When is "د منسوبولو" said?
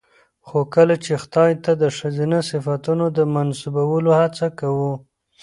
3.17-4.11